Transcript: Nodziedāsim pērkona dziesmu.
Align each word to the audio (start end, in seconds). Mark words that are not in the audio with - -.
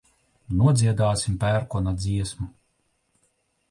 Nodziedāsim 0.61 1.37
pērkona 1.45 1.97
dziesmu. 2.07 2.53